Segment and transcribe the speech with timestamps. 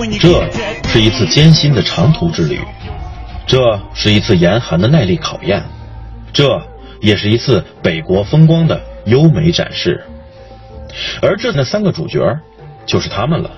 [0.00, 0.48] 这
[0.88, 2.60] 是一次艰辛的长途之旅，
[3.48, 3.58] 这
[3.94, 5.60] 是一次严寒的耐力考验，
[6.32, 6.62] 这
[7.00, 10.04] 也是一次北国风光的优美展示。
[11.20, 12.20] 而这那三个主角，
[12.86, 13.50] 就是他们了：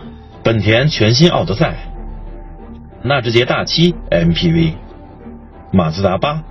[0.43, 1.75] 本田全新奥德赛、
[3.03, 4.73] 纳智捷大七 MPV、
[5.71, 6.43] 马自达八。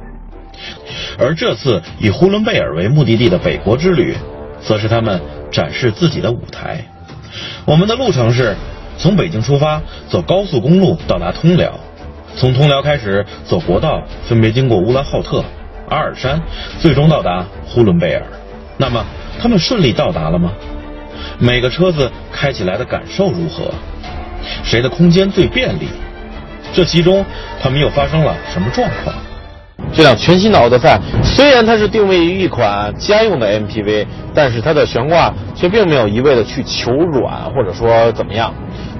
[1.17, 4.15] 而这次以呼伦贝尔为目的地的北国之旅，
[4.61, 5.19] 则是他们
[5.51, 6.85] 展示自己的舞台。
[7.65, 8.55] 我们的路程是。
[8.99, 11.79] 从北京出发，走高速公路到达通辽，
[12.35, 15.41] 从通辽开始走国道，分别经过乌兰浩特、
[15.87, 16.39] 阿尔山，
[16.79, 18.21] 最终到达呼伦贝尔。
[18.77, 19.05] 那么
[19.41, 20.51] 他们顺利到达了吗？
[21.39, 23.73] 每个车子开起来的感受如何？
[24.65, 25.87] 谁的空间最便利？
[26.73, 27.25] 这其中
[27.61, 29.15] 他们又发生了什么状况？
[29.93, 38.53] 这辆全新的奥德赛，虽然它是定位于一款家用的 MPV，但是它的悬挂却并没有一味的去求软，或者说怎么样。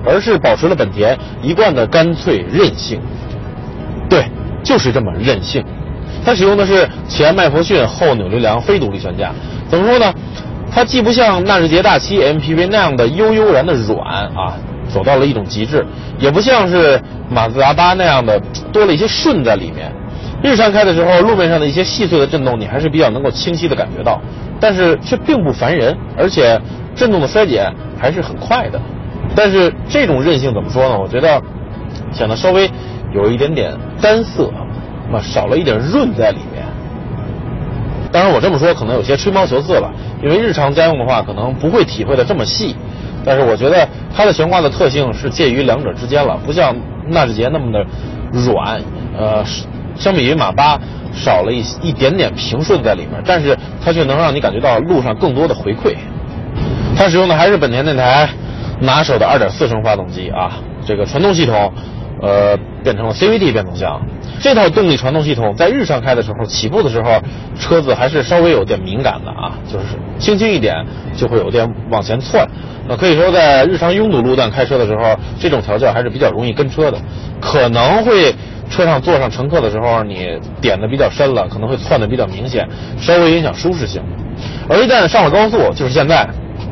[0.06, 3.00] 而是保持了本田一贯的干脆韧性，
[4.10, 4.26] 对，
[4.64, 5.64] 就是这么任性。
[6.26, 9.32] 它使用的是前麦弗逊后扭力梁非独立悬架，
[9.70, 10.14] 怎么说呢？
[10.72, 14.54] 它既不像纳智捷大七 MPV 那样的悠悠然的软啊，
[14.88, 15.86] 走到了一种极致，
[16.20, 18.40] 也不像是马自达八那样的
[18.72, 19.92] 多了一些顺在里面。
[20.44, 24.22] 日常开的时候，路面上的一些细碎的震动，你还是比较能够清晰的感觉到，
[24.60, 26.60] 但是却并不烦人，而且
[26.96, 28.80] 震动的衰减还是很快的。
[29.36, 31.00] 但是这种韧性怎么说呢？
[31.00, 31.42] 我觉得
[32.12, 32.70] 显得稍微
[33.14, 34.52] 有一点点单色，
[35.12, 36.66] 那少了一点润在里面。
[38.12, 39.92] 当然我这么说可能有些吹毛求疵了，
[40.24, 42.76] 因为日常家用的话可能不会体会的这么细。
[43.24, 46.76] 但是我觉得它的悬挂的特性是介于两者之间了，不像
[47.08, 47.86] 纳智捷那么的
[48.32, 48.82] 软，
[49.18, 49.44] 呃，
[49.96, 50.80] 相比于马八
[51.14, 55.96] 少了一一点点平顺在里面，但是它却能让你感觉到路上更多的回馈。
[56.96, 58.30] 它使用的还是本田那台。
[58.82, 61.74] 拿手的2.4升发动机啊，这个传动系统，
[62.22, 64.00] 呃，变成了 CVT 变速箱。
[64.42, 67.22] 这套动力传动系统在日常开的时候，起步的时候，
[67.60, 69.86] 车子还是稍微有点敏感的啊，就是
[70.18, 72.48] 轻轻一点就会有点往前窜。
[72.88, 76.98] 那可以说，在日常拥堵路段开车的时候，这种调教还是比较容易跟车的，
[77.42, 78.34] 可能会
[78.70, 82.66] 车上坐上乘客的时候，你点的比较深了，可能会窜的比较明显，
[82.98, 84.02] 稍微影响舒适性。
[84.70, 86.26] 而一旦上了高速，就是现在，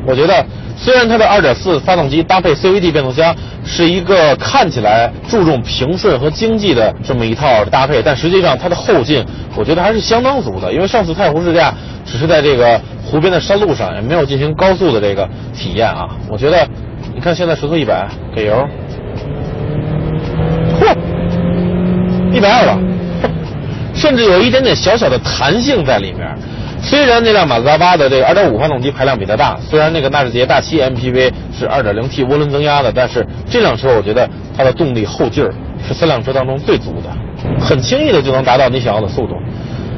[0.06, 0.42] 我觉得。
[0.80, 3.34] 虽然它的2.4发动机搭配 CVT 变速箱
[3.64, 9.24] 是一个看起来注重平顺和经济的这么一套搭配，但实际上它的后劲
[9.56, 10.72] 我觉得还是相当足的。
[10.72, 11.74] 因为上次太湖试驾
[12.06, 16.08] 只是在这个湖边的山路上，也没有进行高速的这个体验啊。
[16.28, 16.66] 我觉得，
[17.12, 18.66] 你看现在时速一百，给油，
[20.80, 20.96] 嚯，
[22.32, 22.78] 一百二了，
[23.94, 26.38] 甚至有一点点小小的弹性在里面。
[26.82, 35.52] 虽然那辆马自达八的这个2.5发动机排量比它大，虽然那个纳智捷大七 MPV 是 2.0T 涡轮增压的，但是这辆车我觉得它的动力后劲儿
[35.86, 37.10] 是三辆车当中最足的，
[37.60, 39.34] 很轻易的就能达到你想要的速度。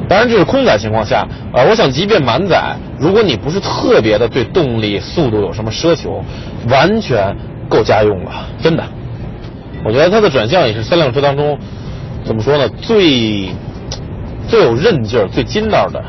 [0.09, 6.21] 当然这是空载情况下，呃，我想即便满载，如果你不是特别的对动力速度有什么奢求，
[6.67, 7.33] 完全
[7.69, 8.31] 够家用了，
[8.61, 8.83] 真的。
[9.85, 11.57] 我觉得它的转向也是三辆车当中，
[12.25, 13.49] 怎么说呢，最
[14.49, 16.03] 最有韧劲儿、最筋道的。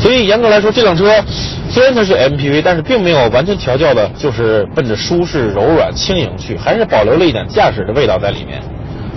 [0.00, 1.12] 所以严格来说，这辆车
[1.68, 8.62] 虽然它是 MPV，但是并没有完全调教的，就是奔着舒适、柔软、轻盈去，还是保留了一点驾驶的味道在里面。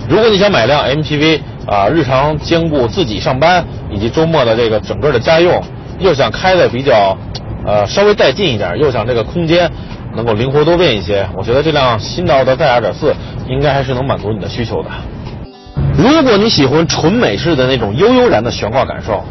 [0.08, 5.62] 如果你想买辆 MPV 啊，日常兼顾自己上班以及周末的这个整个的家用，
[6.00, 7.16] 又想开的比较
[7.64, 9.70] 呃稍微带劲一点，又想这个空间
[10.16, 13.14] 能够灵活多变一些，我觉得这辆新到的奥德赛2.4
[13.48, 14.90] 应该还是能满足你的需求的。
[15.96, 19.24] 如果你喜欢纯美式的那种悠悠然的悬挂感受。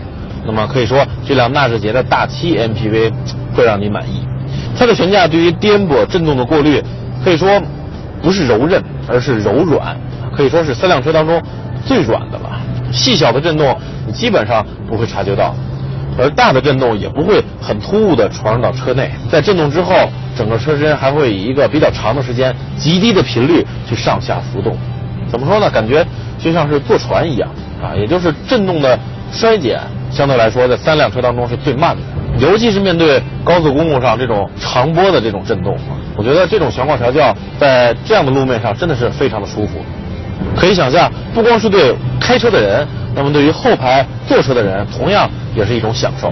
[0.53, 3.09] 那么可以说，这辆纳智捷的大七 MPV
[3.55, 4.27] 会让你满意。
[4.77, 6.83] 它的悬架对于颠簸震动的过滤，
[7.23, 7.49] 可以说
[8.21, 9.95] 不是柔韧，而是柔软，
[10.35, 11.41] 可以说是三辆车当中
[11.85, 12.59] 最软的了。
[12.91, 13.73] 细小的震动
[14.05, 15.55] 你基本上不会察觉到，
[16.17, 19.09] 而大的震动也不会很突兀的传入到车内。
[19.31, 19.95] 在震动之后，
[20.35, 24.75] 整个车身还会以一个比较长的时间、极低的频率去上下浮动。
[25.29, 25.69] 怎么说呢？
[25.69, 26.05] 感觉
[26.37, 27.49] 就像是坐船一样
[27.81, 28.99] 啊，也就是震动的
[29.31, 29.79] 衰减。
[30.11, 32.01] 相对来说，在三辆车当中是最慢的，
[32.39, 35.77] 尤其是面对高速公路上这种长波的这种震动，
[36.15, 39.83] 我觉得这种悬挂调教在这样的路面上真的是非常的舒服。
[40.55, 46.31] 可以想象，不光是对开车的人，那么对于后排坐车的人，同样也是一种享受。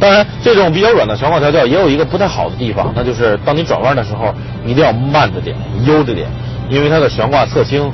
[0.00, 4.34] 当然，这种比较软的悬挂调教也有一个不太好的地方，那就是当你转弯的时候，
[4.64, 5.54] 你一定要慢着点、
[5.84, 6.26] 悠着点，
[6.68, 7.88] 因为它的悬挂侧倾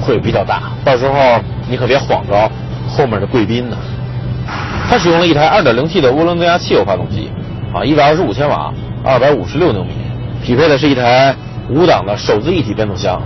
[0.00, 1.14] 会比较大，到时候
[1.68, 2.50] 你可别晃着
[2.88, 3.76] 后面的贵宾呢。
[4.94, 7.28] 它使用了一台 2.0T 的涡轮增压汽油发动机，
[7.72, 8.72] 啊，125千瓦
[9.04, 9.90] ，256牛米，
[10.40, 11.34] 匹配的是一台
[11.68, 13.20] 五档的手自一体变速箱。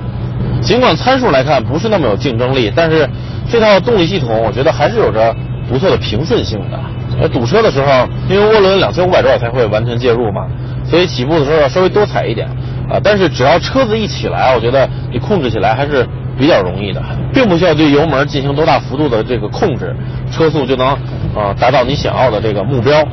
[0.62, 3.06] 尽管参数来看不是那么有竞争力，但是
[3.50, 5.37] 这套动力系统我觉得还是有着
[5.69, 6.81] 不错的平顺性的。
[7.20, 10.47] 呃，堵车的时候，因为涡轮两千五百转才会完全介入嘛，
[10.87, 12.49] 所以起步的时候要稍微多踩一点
[12.88, 12.99] 啊。
[13.05, 17.02] 但是只要车子一起来，我觉得你控制起来还是比较容易的，
[17.35, 19.94] 并不需要对油门进行多大幅度的这个控制，
[20.31, 20.87] 车速就能
[21.35, 23.05] 啊达到你想要的这个目标。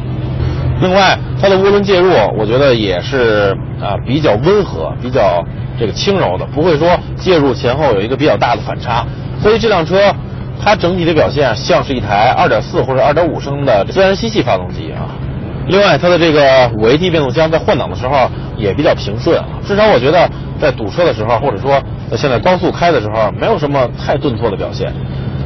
[0.82, 5.44] 另外，它的涡轮介入，我觉得也是啊比较温和、比较
[5.80, 9.06] 这个轻柔的，不会说介入前后有一个比较大的反差。
[9.42, 10.14] 所以这辆车
[10.62, 15.08] 它整体的表现像是一台2.4或者2.5升的自然吸气发动机啊。
[15.68, 20.30] 另外，它的这个 5AT 变速箱在换挡的时候也比较平顺，至少我觉得
[20.60, 24.92] 在堵车的时候，或者说那现在高速开的时候，没有什么太顿挫的表现。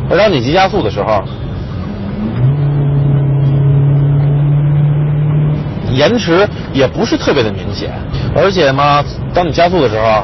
[0.09, 1.23] 而当你急加速的时候，
[5.93, 7.91] 延迟也不是特别的明显，
[8.35, 9.03] 而且嘛，
[9.33, 10.23] 当你加速的时候，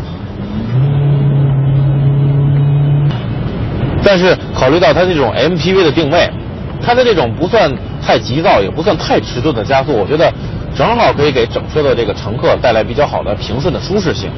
[4.03, 6.29] 但是考虑到它这种 MPV 的定位，
[6.81, 7.71] 它的这种不算
[8.01, 10.31] 太急躁，也不算太迟钝的加速，我觉得
[10.75, 14.29] 正好可以给整车的这个乘客带来比较好的平顺的舒适性，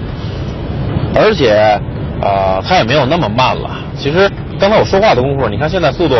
[1.15, 1.79] 而且
[2.21, 3.69] 啊，它也没有那么慢了。
[3.97, 6.15] 其实刚才我说话的功夫，你看现在速度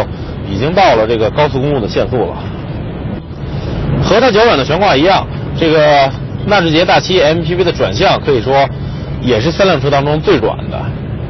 [0.50, 2.36] 已经到了这个高速公路的限速了。
[4.04, 5.26] 和它脚软的悬挂一样，
[5.58, 6.10] 这个
[6.46, 8.68] 纳智捷大七 MPV 的转向可以说
[9.22, 10.80] 也是三辆车当中最软的，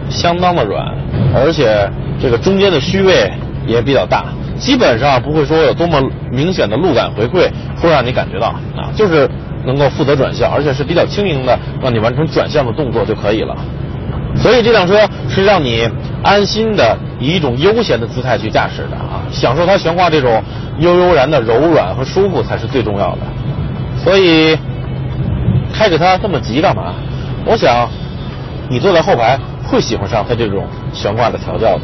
[0.09, 0.85] 相当的软，
[1.33, 1.89] 而且
[2.21, 3.31] 这个中间的虚位
[3.65, 4.25] 也比较大，
[4.59, 6.01] 基本上不会说有多么
[6.31, 7.49] 明显的路感回馈
[7.81, 9.27] 会让你感觉到啊，就是
[9.67, 13.55] 能够负责转向，而且是比较轻盈的，让你完成转向的动作就可以了。
[14.35, 15.87] 所以这辆车是让你
[16.23, 20.41] 安心的以一种悠闲的姿态去驾驶的啊，享受它悬挂这种
[20.79, 23.21] 悠悠然的柔软和舒服才是最重要的。
[24.03, 24.57] 所以
[25.73, 26.93] 开着它这么急干嘛？
[27.45, 27.89] 我想
[28.69, 31.83] 你坐在后排会喜欢上它这种悬挂的调教的。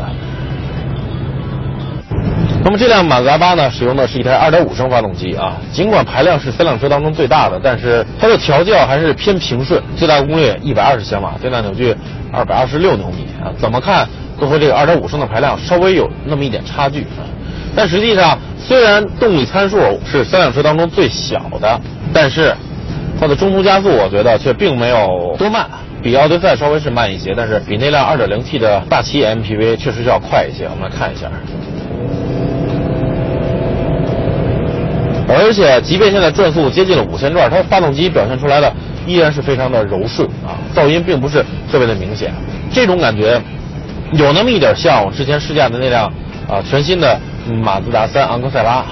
[2.66, 5.58] 那么这辆马自达八呢，使用的是一台2.5升发动机啊。
[5.74, 11.94] 尽管排量是三辆车当中最大的，但是它的调教还是偏平顺，最大功率120千瓦，最大扭矩
[12.32, 13.52] 226牛米啊。
[13.60, 14.08] 怎么看
[14.40, 17.28] 都和这个2.5升的排量稍微有那么一点差距啊。
[17.76, 21.82] 但实际上，虽然动力参数是三辆车当中最小的，
[22.14, 22.56] 但是
[23.20, 25.68] 它的中途加速，我觉得却并没有多慢，
[26.02, 30.64] 比奥德赛稍微是慢一些，但是比那辆 2.0T 的大七 MPV 确实是要快一些。
[30.66, 31.30] 我们来看一下。
[35.36, 38.72] 而且，即便现在转速接近了五千转，它发动机表现出来的
[39.06, 42.34] 依然是非常的柔顺啊，噪音并不是特别的明显。
[42.72, 43.42] 这种感觉
[44.14, 46.12] 有那么一点像我之前试驾的那辆
[46.50, 47.20] 啊全新的
[47.62, 48.84] 马自达三昂克赛拉。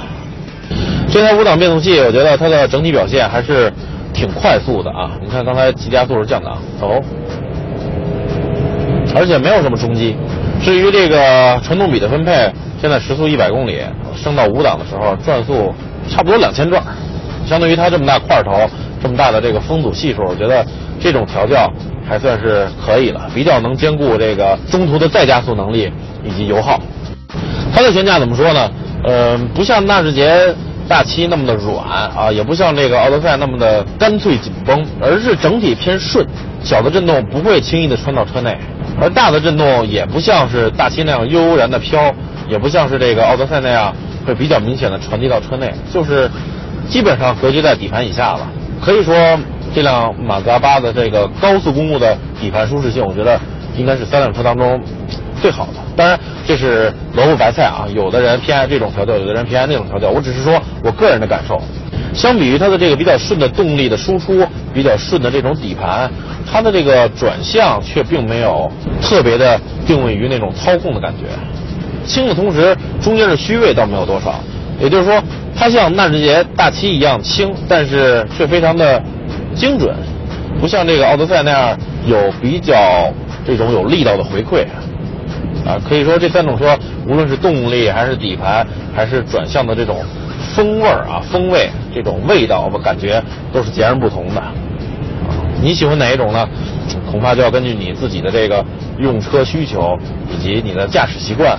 [1.12, 3.72] 这台五档变速器，我觉得它的整体表现还是
[4.14, 5.12] 挺快速的啊。
[5.22, 7.02] 你看刚才急加速是降档，哦，
[9.14, 10.16] 而且没有什么冲击。
[10.64, 12.50] 至于这个传动比的分配，
[12.80, 13.80] 现在时速一百公里，
[14.16, 15.74] 升到五档的时候转速。
[16.12, 16.84] 差不多两千转，
[17.48, 18.70] 相对于它这么大块头，
[19.02, 20.66] 这么大的这个风阻系数，我觉得
[21.00, 21.72] 这种调教
[22.08, 25.92] 还算是可以了，比较能兼顾这个中途的再加速能力
[26.24, 26.80] 以及油耗。
[27.74, 28.70] 它的悬架怎么说呢？
[29.04, 30.54] 呃，不像纳智捷
[30.88, 36.28] 大七那么的软啊，也不像这个奥德赛那么的干脆紧绷，而是整体偏顺，
[36.62, 38.58] 小的震动不会轻易的穿到车内，
[39.00, 42.14] 而大的震动也不像是大七那样悠然的飘，
[42.50, 43.96] 也不像是这个奥德赛那样。
[44.26, 46.30] 会比较明显的传递到车内，就是
[46.90, 48.48] 基本上隔绝在底盘以下了。
[48.84, 49.16] 可以说，
[49.74, 53.40] 这辆马自达八的这个高速公路的底盘舒适性，我觉得
[53.78, 54.82] 应该是三辆车当中
[55.42, 55.74] 最好的。
[55.96, 60.10] 当然，这是萝卜白菜啊，有的人偏爱这种调教，有的人偏爱那种调教。
[60.10, 61.62] 我只是说我个人的感受。
[62.14, 66.12] 相比于它的这个比较顺的动力的输出，比较顺的这种底盘，
[66.52, 68.70] 它的这个转向却并没有
[69.02, 71.28] 特别的定位于那种操控的感觉。
[72.12, 74.42] 轻的同时，中间的虚位倒没有多少，
[74.82, 75.24] 也就是说，
[75.56, 79.02] 它像纳智捷大七一样轻，但是却非常的
[79.56, 79.96] 精准，
[80.60, 82.76] 不像这个奥德赛那样有比较
[83.48, 84.66] 这种有力道的回馈。
[85.66, 86.78] 啊，可以说这三种车，
[87.08, 90.04] 无论是动力还是底盘，还是转向的这种
[90.54, 94.42] 风味儿啊、风味这种味道，我感觉都是截然不同的。
[95.62, 96.50] 你喜欢哪一种呢？
[97.10, 98.66] 恐怕就要根据你自己的这个
[98.98, 99.98] 用车需求
[100.34, 101.58] 以及你的驾驶习惯。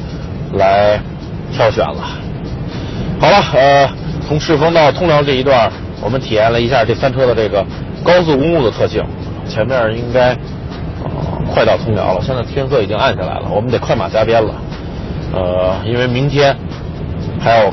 [0.55, 1.01] 来
[1.53, 2.19] 挑选了。
[3.21, 3.89] 好了，呃，
[4.27, 7.65] 从赤峰到通辽这一段，我们体验了一下这三车的这个
[8.03, 9.05] 高速公路的特性。
[9.49, 10.37] 前面应该
[11.53, 14.55] 快到通辽了，现在天色已经暗下来了，我们得快马加鞭了。
[15.33, 16.57] 呃，因为明天
[17.41, 17.73] 还有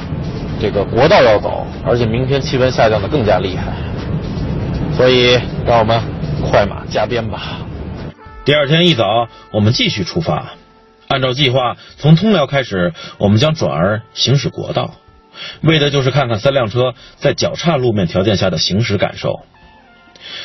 [0.59, 3.73] 这个国道要走，而且明天气温下降的更加厉害，
[4.95, 6.01] 所以让我们
[6.49, 7.59] 快马加鞭吧。
[8.45, 10.45] 第二天一早，我们继续出发。
[11.09, 14.93] 按照计划，从通辽开始，我们将转而行驶国道，
[15.61, 19.39] 为的就是看看三辆车在较差路面条件下的行驶感受。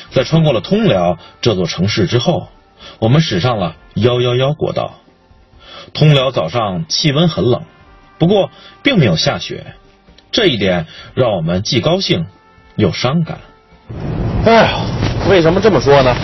[0.09, 2.49] 在穿过了通辽这座城市之后，
[2.99, 5.00] 我们驶上了幺幺幺国道。
[5.92, 7.64] 通辽早上气温很冷，
[8.16, 8.50] 不过
[8.83, 9.75] 并没有下雪，
[10.33, 12.25] 这一点让我们既高兴
[12.75, 13.40] 又伤感。
[14.47, 14.80] 哎呀，
[15.28, 16.16] 为什么这么说呢？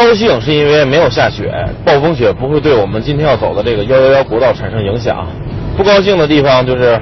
[0.00, 1.52] 高兴是因为没有下雪，
[1.84, 5.26] 暴风雪不会对我们今天要走的这个幺幺幺国道产生影响。
[5.76, 6.98] 不高兴的地方就是，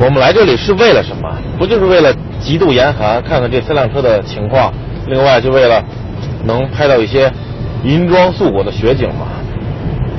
[0.00, 1.32] 我们来这里是为了什么？
[1.56, 4.72] 不就是为了极度严寒，看看这三辆车的情况，
[5.06, 5.80] 另外就为了
[6.44, 7.32] 能拍到一些
[7.84, 9.28] 银装素裹的雪景吗？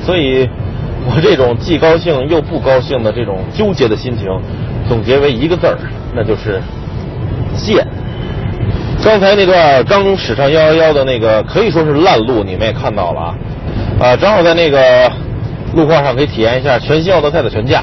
[0.01, 0.49] 所以，
[1.05, 4.27] 我这种既高兴又不高兴的这种纠结的心情，
[4.87, 5.77] 总结为一个字儿，
[6.15, 6.61] 那就是
[7.57, 7.85] 贱。
[9.03, 13.35] 刚才那段刚驶上幺幺幺的那个可以说是烂路，你们也看到了啊，
[13.99, 15.09] 啊，正好在那个
[15.73, 17.81] 路况上可以体验一下全新奥德赛的悬架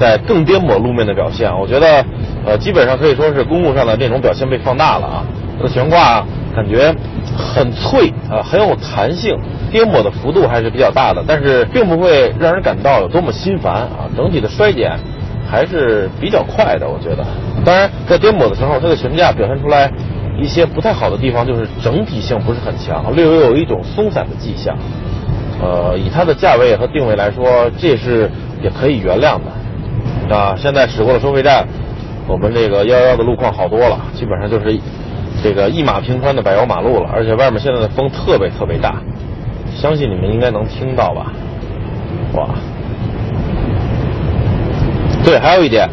[0.00, 1.50] 在更颠簸路面的表现。
[1.58, 2.04] 我觉得，
[2.46, 5.24] 呃，基本上可以说是公路上的这种表现被放大了啊。
[5.58, 6.94] 它的悬挂感觉
[7.36, 9.36] 很脆啊，很有弹性，
[9.70, 14.08] 颠簸的幅度还是比较大的，但是并不会让人感到有多么心烦啊。
[14.16, 14.92] 整体的衰减
[15.50, 17.24] 还是比较快的，我觉得。
[17.64, 19.90] 当然，在颠簸的时候，它的悬架表现出来。
[20.36, 24.76] 一些不太好的地方就是整体性不是很强，略微有一种松散的迹象。
[25.62, 28.30] 呃，以它的价位和定位来说，这是
[28.62, 30.34] 也可以原谅的。
[30.34, 31.66] 啊，现在驶过了收费站，
[32.26, 34.78] 我们这个幺幺幺的路况好多了，基本上就是
[35.42, 39.00] 这个一马平川的柏油马路了，而且外面现在的风特别特别大，
[39.74, 41.32] 相信你们应该能听到吧？
[42.34, 42.48] 哇！
[45.24, 45.88] 对，还有一点。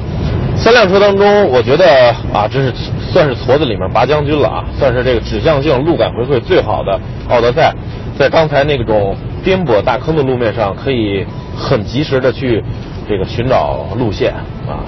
[0.55, 1.85] 三辆车当中，我觉得
[2.33, 2.73] 啊，这是
[3.11, 7.73] 算是矬子里面拔将军了啊，算是这个指向性、路感回馈最好的奥德赛，
[8.17, 9.13] 在刚才那种
[9.43, 11.25] 颠簸大坑的路面上，可以
[11.57, 12.63] 很及时的去
[13.09, 14.31] 这个寻找路线
[14.65, 14.79] 啊，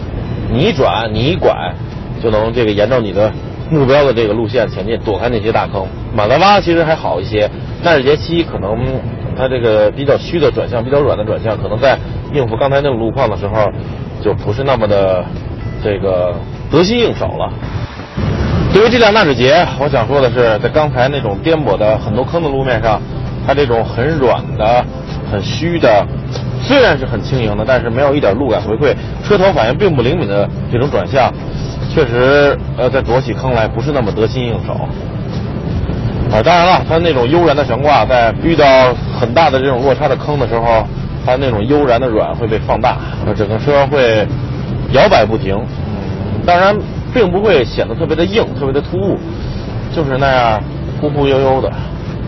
[0.49, 1.53] 你一转，你一拐，
[2.21, 3.29] 就能这个沿着你的
[3.69, 5.85] 目标的这个路线前进，躲开那些大坑。
[6.15, 7.49] 马拉拉其实还好一些，
[7.83, 8.85] 但是杰西可能
[9.37, 11.97] 它这个比较虚的转向、比较软的转向，可能在
[12.33, 13.69] 应付刚才那种路况的时候，
[14.23, 15.25] 就不是那么的。
[15.85, 16.33] 这个
[16.71, 17.51] 得心应手了。
[18.73, 22.99] 对于这辆纳智捷，我想说的是，在刚才那种颠簸的很多坑的路面上，
[23.45, 24.83] 它这种很软的、
[25.31, 26.03] 很虚的，
[26.63, 31.31] 虽然是很轻盈的，但是没有一点路感回馈，车头反应并不灵敏的这种转向，
[31.93, 34.73] 确实呃，在躲起坑来不是那么得心应手。
[36.31, 40.83] 啊，当然了，它那种悠然的悬挂，在遇到很大的这种落差的坑的时候，
[41.23, 42.97] 它那种悠然的软会被放大，
[43.37, 44.27] 整个车会。
[44.91, 45.59] 摇摆不停，
[46.45, 46.77] 当然
[47.13, 49.17] 并不会显得特别的硬、特别的突兀，
[49.95, 50.61] 就是那样
[50.99, 51.71] 忽忽悠悠的，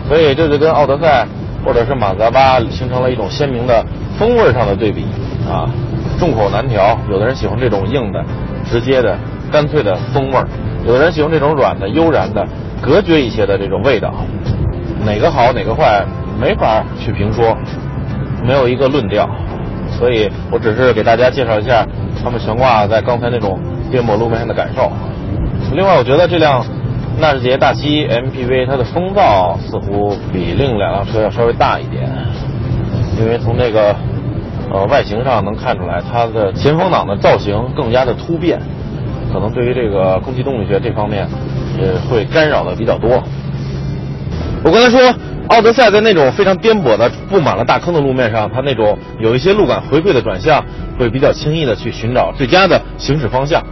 [0.08, 1.26] 所以这就跟奥德赛
[1.64, 3.84] 或者是马自达形成了一种鲜明的
[4.18, 5.04] 风味上的对比
[5.50, 5.68] 啊，
[6.18, 6.98] 众口难调。
[7.10, 8.24] 有的人喜欢这种硬的、
[8.70, 9.18] 直接的、
[9.50, 10.38] 干脆的风味
[10.86, 12.46] 有的人喜欢这种软的、悠然的、
[12.80, 14.14] 隔绝一些的这种味道。
[15.04, 16.04] 哪个好，哪个坏，
[16.40, 17.56] 没法去评说，
[18.44, 19.28] 没有一个论调。
[19.98, 21.86] 所以我只是给大家介绍一下。
[22.24, 24.90] 他们悬挂在刚才那种颠簸路面上的感受。
[25.72, 26.64] 另外，我觉得这辆
[27.18, 32.08] 纳智捷大七 MPV 它的风噪似乎比另两辆车要稍微大一点，
[33.18, 33.94] 因为从这个
[34.72, 38.60] 呃外形上能看出来，它的前风挡的造型更加的突变，
[39.32, 41.26] 可能对于这个空气动力学这方面
[41.80, 43.22] 也会干扰的比较多。
[44.64, 45.00] 我刚才说。
[45.48, 50.60] 奥德赛在那种非常颠簸的、布满了大坑的路面上，它那种有一些路感回馈的转向，
[50.98, 53.62] 会比较轻易的去寻找最佳的行驶方向。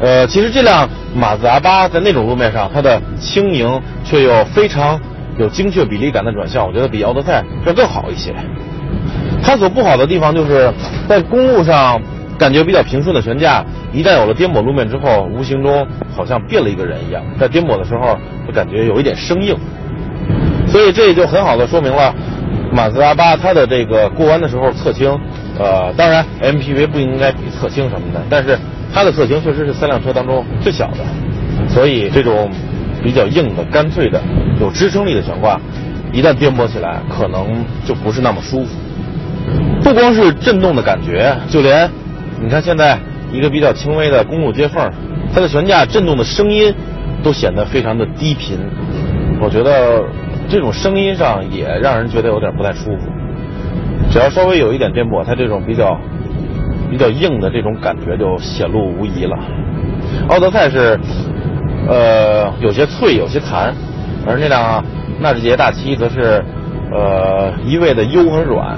[0.00, 5.00] 呃，其实这辆马自达八在那种路面上，它的轻盈却又非常
[5.38, 8.34] 有精确比例感的转向，我觉得比奥德赛要更好一些。
[9.42, 10.72] 它所不好的地方就是
[11.08, 12.00] 在公路上
[12.38, 19.56] 感觉比较平顺的悬架，一旦有了颠簸路面之后，无形中好像变了一个人一样，在颠簸的时候就感觉有一点生硬。
[20.66, 22.14] 所以这也就很好的说明了，
[22.72, 25.16] 马自达八它的这个过弯的时候侧倾，
[25.58, 28.58] 呃，当然 MPV 不应该比侧倾什么的，但是
[28.92, 30.98] 它的侧倾确实是三辆车当中最小的，
[31.68, 32.50] 所以这种
[33.02, 34.20] 比较硬的、干脆的、
[34.60, 35.58] 有支撑力的悬挂，
[36.12, 38.76] 一旦颠簸起来，可能就不是那么舒服。
[39.82, 41.90] 不光是震动的感觉，就连
[42.40, 42.98] 你看现在
[43.32, 44.90] 一个比较轻微的公路接缝，
[45.34, 46.74] 它的悬架震动的声音
[47.22, 48.58] 都显得非常的低频，
[49.40, 50.04] 我觉得。
[50.48, 53.06] 这种声音上也让人觉得有点不太舒服。
[54.10, 55.98] 只要稍微有一点颠簸，它这种比较
[56.92, 59.34] 比较硬的这种感觉就显露无遗了。
[60.28, 61.00] 奥德赛是
[61.88, 63.74] 呃有些脆有些弹，
[64.26, 64.84] 而那辆
[65.18, 66.44] 纳智捷大七则是
[66.92, 68.76] 呃一味的优和软，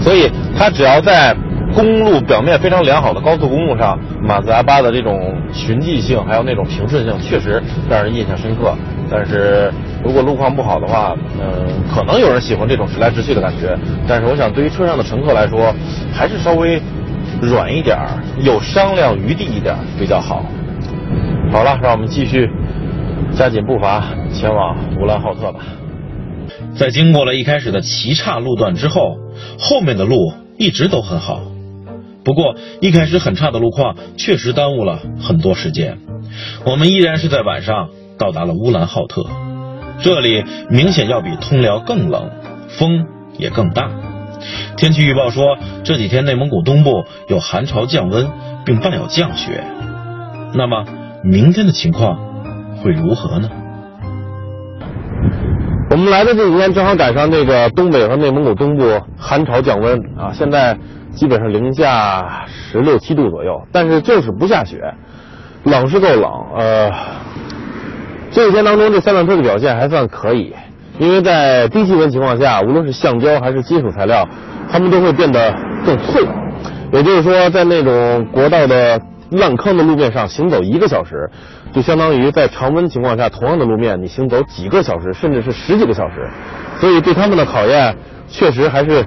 [0.00, 1.36] 所以它只要在
[1.74, 8.72] 公路表面非常良好的高速公路上，马自达八的这种循迹性还有那种平顺性确实让人印象深刻。
[9.10, 13.76] 但是如果路况不好的话，嗯，可能有人喜欢这种直来直去的感觉。
[14.06, 15.74] 但是我想，对于车上的乘客来说，
[16.12, 16.80] 还是稍微
[17.42, 17.98] 软一点
[18.42, 20.44] 有商量余地一点比较好。
[21.52, 22.50] 好了，让我们继续
[23.34, 25.60] 加紧步伐前往乌兰浩特吧。
[26.76, 29.16] 在经过了一开始的奇岔路段之后，
[29.58, 31.40] 后面的路一直都很好。
[32.24, 35.98] 不过一开始很差的路况确实耽误了很多时间，
[36.64, 39.24] 我们依然是在晚上到达了乌兰浩特。
[40.02, 42.30] 这里明显要比通辽更冷，
[42.68, 43.06] 风
[43.38, 43.90] 也更大。
[44.76, 48.28] 天气预报说这几天内蒙古东部有寒潮降温，
[48.64, 49.64] 并伴有降雪。
[50.54, 50.84] 那么
[51.24, 52.18] 明天的情况
[52.82, 53.48] 会如何呢？
[55.90, 60.76] 我们来的这几天正好赶上这个东北和内蒙古东部寒潮降温啊，现在。
[61.14, 64.92] 基本上零下十六七度左右，但是就是不下雪，
[65.64, 66.30] 冷是够冷。
[66.54, 66.92] 呃，
[68.30, 70.52] 这几天当中，这三辆车的表现还算可以，
[70.98, 74.28] 因为在低气温情况下，无论是橡胶还是金属材料，
[74.70, 75.54] 他们都会变得
[75.84, 76.24] 更脆。
[76.92, 81.28] 也就是说，在那种国道的烂坑的路面上行走一个小时，
[81.72, 86.30] 就相当于在常温情况下同样的路面你行走几个小时，甚至是十几个小时。
[86.78, 87.96] 所以对他们的考验
[88.28, 89.04] 确实还是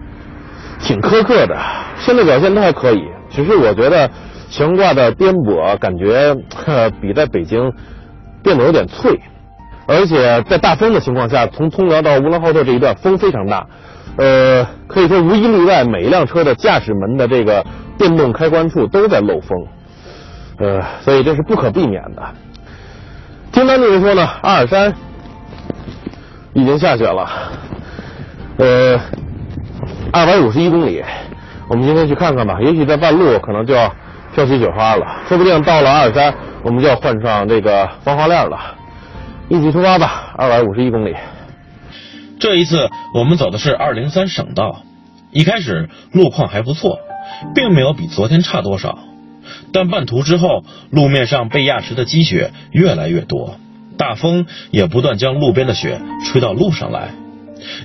[0.80, 1.58] 挺苛刻的。
[1.98, 4.10] 现在表现都还可以，只是我觉得
[4.50, 6.36] 悬挂的颠簸感觉
[7.02, 7.72] 比在北京
[8.44, 9.20] 变得有点脆，
[9.88, 13.68] 而且在大风的情况下，从通辽到乌兰浩特这一段风非常大，
[14.20, 17.66] 呃，可以说无一例外，每一辆车的驾驶门的这个
[17.98, 19.58] 电动开关处都在漏风，
[20.60, 22.22] 呃，所以这是不可避免的。
[23.54, 24.94] 听当地人说呢，阿尔山
[26.52, 27.30] 已经下雪了，
[28.58, 29.00] 呃，
[30.12, 31.02] 二百五十一公里。
[31.70, 33.90] 我们今天去看看吧，也许在半路可能就要
[34.36, 38.58] 飘起雪花了，说不定到了阿尔山，我们就要换上这个防滑链了。
[39.48, 41.16] 一起出发吧，二百五十一公里。
[42.40, 44.84] 这一次我们走的是二零三省道，
[45.32, 47.00] 一开始路况还不错，
[47.54, 48.98] 并没有比昨天差多少。
[49.74, 53.60] 但半途之后，路面上被压实的积雪越来越多，
[53.98, 57.10] 大风也不断将路边的雪吹到路上来，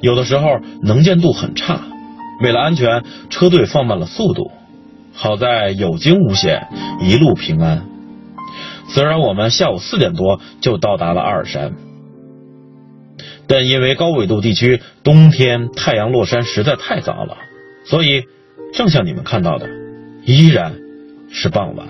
[0.00, 1.80] 有的时候能见度很差。
[2.40, 4.52] 为了安全，车队放慢了速度。
[5.12, 6.68] 好在有惊无险，
[7.00, 7.86] 一路平安。
[8.88, 11.72] 虽然我们下午四点多就到达了阿尔山，
[13.46, 17.36] 但因为高纬度地区冬天太阳落山实在太早了，
[17.84, 18.24] 所以
[18.72, 19.68] 正像你们看到的，
[20.24, 20.74] 依然
[21.30, 21.86] 是傍晚。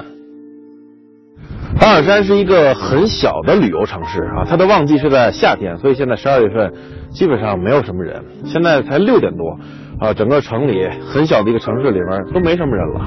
[1.81, 6.73] 阿尔山是一个很小的旅游城市啊，它的旺季是在夏天，所以现在十二月份
[7.11, 8.25] 基本上没有什么人。
[8.45, 9.59] 现在才六点多。
[10.01, 13.07] 啊，整个城里很小的一个城市里面都没什么人了，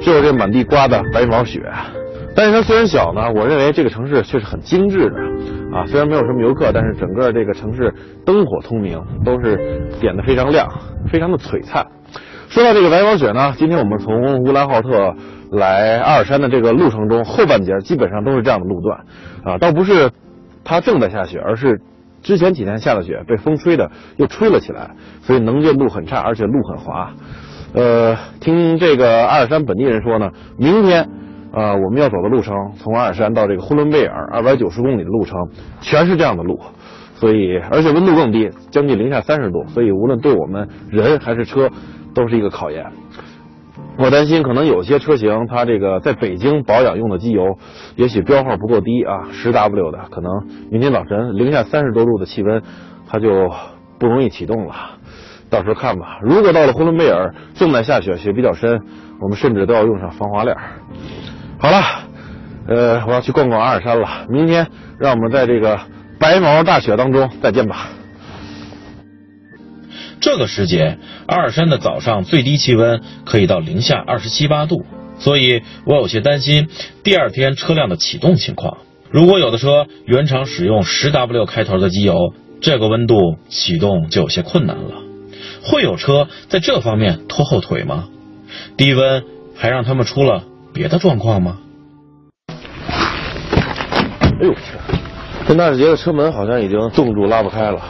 [0.00, 1.60] 只有这满地刮的白毛雪。
[2.36, 5.16] 但是它虽然小呢，我认为这个城市却是很精致的。
[5.72, 7.92] 啊，虽然没有什么游客，但是整个这个城市
[8.24, 10.68] 灯火通明，都是点的非常亮，
[11.10, 11.86] 非常的璀璨。
[12.48, 15.14] 说到这个白毛雪呢，今天我们从乌兰浩特
[15.52, 19.04] 来阿尔山的这个路程中，后半截基本上都是这样的路段。
[19.44, 20.10] 啊，倒不是
[20.64, 21.80] 它正在下雪，而是。
[22.20, 24.90] 之前几天下的雪被风吹的又吹了起来，
[25.22, 27.12] 所以能见度很差，而且路很滑。
[27.72, 31.08] 呃，听这个阿尔山本地人说呢，明天
[31.52, 35.48] 啊我们要走的路程，从阿尔山到这个呼伦贝尔二百九十公里的路程，
[35.80, 36.60] 全是这样的路，
[37.14, 41.70] 所以而且温度更低，将近零下三十度，所以无论对我们人还是车
[42.14, 42.86] 都是一个考验。
[43.96, 47.58] 我担心，可能有些车型它这个在北京保养用的机油，
[47.96, 52.62] 也许标号不够低啊，十 W 的，可能明天早晨零下三十多度的气温，
[53.08, 53.50] 它就
[53.98, 54.74] 不容易启动了。
[55.50, 56.20] 到时候看吧。
[56.22, 58.80] 如果到了呼伦贝尔正在下雪，雪比较深，
[59.20, 60.56] 我们甚至都要用上防滑链。
[61.60, 61.82] 好了，
[62.68, 64.26] 呃，我要去逛逛阿尔山了。
[64.28, 64.68] 明天
[64.98, 65.80] 让我们在这个
[66.20, 67.88] 白毛大雪当中再见吧。
[70.20, 74.84] 这个时节，阿尔山的早上最低气温可以到零下二十七八度，
[75.18, 76.68] 所以我有些担心
[77.02, 78.78] 第二天车辆的启动情况。
[79.10, 85.02] 如果有的车原厂使用十 W 开头的机油，这个温度启动就有些困难了。
[85.62, 88.08] 会有车在这方面拖后腿吗？
[88.76, 89.24] 低温
[89.56, 91.58] 还让他们出了别的状况吗？
[94.40, 94.78] 哎呦天，
[95.46, 97.80] 这纳智捷的车门好像已经冻住，拉不开了。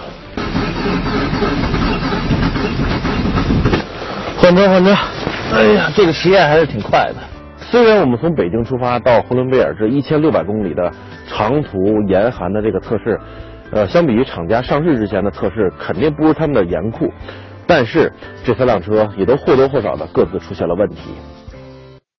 [4.39, 4.95] 换车换车，
[5.53, 7.17] 哎呀，这个实验还是挺快的。
[7.61, 10.91] 虽然我们从北京出发到呼伦贝尔这一千六百公里的
[11.27, 13.21] 长途严寒的这个测试，
[13.73, 17.13] 呃，相比于厂家上市之前的测试，肯定不如他们的严酷。
[17.67, 18.11] 但是
[18.43, 21.13] 这三辆车也都或多或少的各自出现了问题。